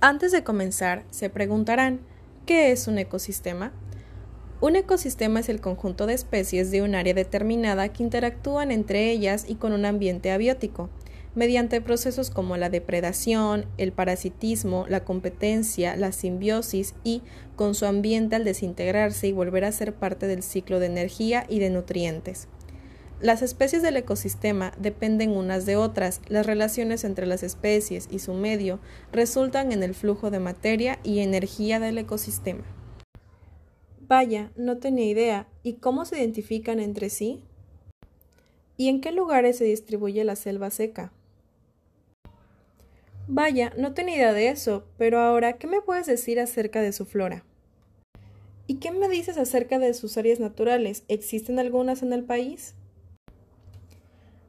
[0.00, 2.00] Antes de comenzar, se preguntarán,
[2.44, 3.72] ¿qué es un ecosistema?
[4.60, 9.46] Un ecosistema es el conjunto de especies de un área determinada que interactúan entre ellas
[9.48, 10.90] y con un ambiente abiótico,
[11.34, 17.22] mediante procesos como la depredación, el parasitismo, la competencia, la simbiosis y
[17.56, 21.58] con su ambiente al desintegrarse y volver a ser parte del ciclo de energía y
[21.58, 22.48] de nutrientes.
[23.20, 26.20] Las especies del ecosistema dependen unas de otras.
[26.28, 28.78] Las relaciones entre las especies y su medio
[29.10, 32.64] resultan en el flujo de materia y energía del ecosistema.
[34.00, 35.48] Vaya, no tenía idea.
[35.62, 37.42] ¿Y cómo se identifican entre sí?
[38.76, 41.10] ¿Y en qué lugares se distribuye la selva seca?
[43.28, 47.06] Vaya, no tenía idea de eso, pero ahora, ¿qué me puedes decir acerca de su
[47.06, 47.44] flora?
[48.66, 51.04] ¿Y qué me dices acerca de sus áreas naturales?
[51.08, 52.74] ¿Existen algunas en el país?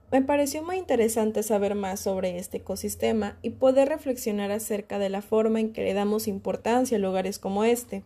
[0.10, 5.22] Me pareció muy interesante saber más sobre este ecosistema y poder reflexionar acerca de la
[5.22, 8.04] forma en que le damos importancia a lugares como este.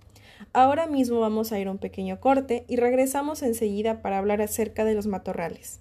[0.52, 4.84] Ahora mismo vamos a ir a un pequeño corte y regresamos enseguida para hablar acerca
[4.84, 5.80] de los matorrales.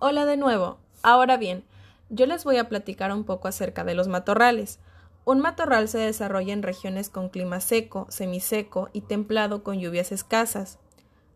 [0.00, 0.76] Hola de nuevo.
[1.02, 1.64] Ahora bien,
[2.10, 4.80] yo les voy a platicar un poco acerca de los matorrales.
[5.24, 10.78] Un matorral se desarrolla en regiones con clima seco, semiseco y templado con lluvias escasas.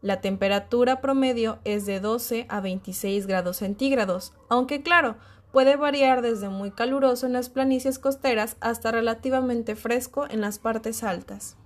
[0.05, 5.17] La temperatura promedio es de 12 a 26 grados centígrados, aunque claro,
[5.51, 11.03] puede variar desde muy caluroso en las planicies costeras hasta relativamente fresco en las partes
[11.05, 11.57] altas.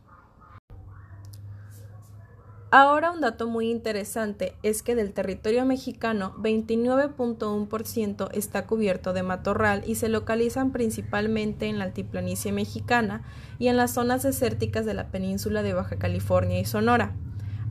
[2.70, 9.82] Ahora un dato muy interesante es que del territorio mexicano 29.1% está cubierto de matorral
[9.84, 13.24] y se localizan principalmente en la altiplanicie mexicana
[13.58, 17.16] y en las zonas desérticas de la península de Baja California y Sonora.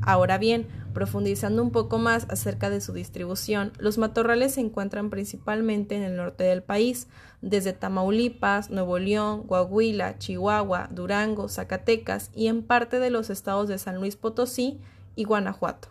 [0.08, 5.97] Ahora bien, profundizando un poco más acerca de su distribución, los matorrales se encuentran principalmente
[5.97, 7.09] en el norte del país,
[7.41, 13.77] desde Tamaulipas, Nuevo León, Coahuila, Chihuahua, Durango, Zacatecas y en parte de los estados de
[13.77, 14.80] San Luis Potosí
[15.17, 15.89] y Guanajuato.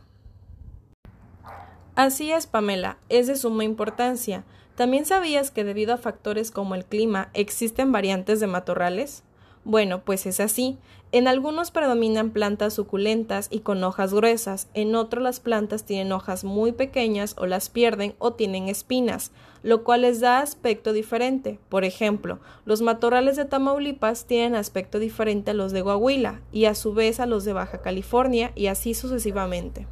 [1.94, 4.44] Así es, Pamela, es de suma importancia.
[4.76, 9.24] ¿También sabías que debido a factores como el clima existen variantes de matorrales?
[9.66, 10.78] Bueno, pues es así.
[11.10, 16.44] En algunos predominan plantas suculentas y con hojas gruesas, en otros las plantas tienen hojas
[16.44, 19.32] muy pequeñas o las pierden o tienen espinas,
[19.64, 21.58] lo cual les da aspecto diferente.
[21.68, 26.76] Por ejemplo, los matorrales de Tamaulipas tienen aspecto diferente a los de Coahuila y a
[26.76, 29.88] su vez a los de Baja California y así sucesivamente.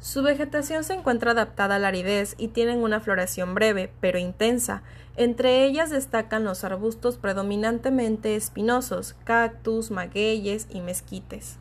[0.00, 4.82] Su vegetación se encuentra adaptada a la aridez y tienen una floración breve, pero intensa.
[5.16, 11.58] Entre ellas destacan los arbustos predominantemente espinosos, cactus, magueyes y mezquites.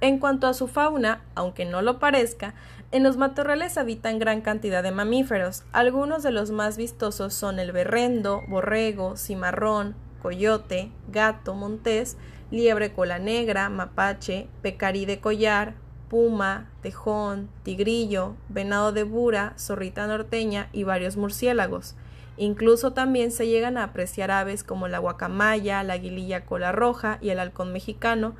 [0.00, 2.54] En cuanto a su fauna, aunque no lo parezca,
[2.90, 5.62] en los matorrales habitan gran cantidad de mamíferos.
[5.72, 12.16] Algunos de los más vistosos son el berrendo, borrego, cimarrón, coyote, gato montés,
[12.50, 15.74] liebre cola negra, mapache, pecarí de collar,
[16.08, 21.94] puma, tejón, tigrillo, venado de bura, zorrita norteña y varios murciélagos.
[22.36, 27.30] Incluso también se llegan a apreciar aves como la guacamaya, la aguililla cola roja y
[27.30, 28.34] el halcón mexicano,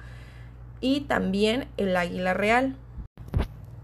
[0.80, 2.76] y también el águila real.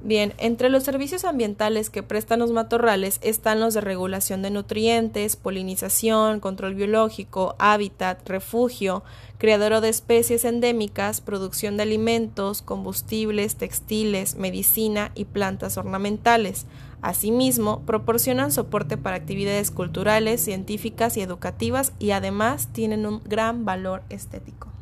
[0.05, 5.37] Bien, entre los servicios ambientales que prestan los matorrales están los de regulación de nutrientes,
[5.37, 9.05] polinización, control biológico, hábitat, refugio,
[9.39, 16.67] criadero de especies endémicas, producción de alimentos, combustibles, textiles, medicina y plantas ornamentales.
[17.01, 24.03] Asimismo, proporcionan soporte para actividades culturales, científicas y educativas y además tienen un gran valor
[24.09, 24.73] estético.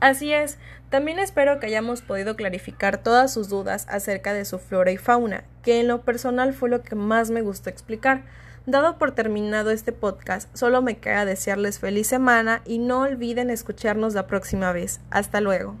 [0.00, 4.90] Así es, también espero que hayamos podido clarificar todas sus dudas acerca de su flora
[4.90, 8.22] y fauna, que en lo personal fue lo que más me gustó explicar.
[8.66, 14.14] Dado por terminado este podcast, solo me queda desearles feliz semana y no olviden escucharnos
[14.14, 15.00] la próxima vez.
[15.10, 15.76] Hasta luego.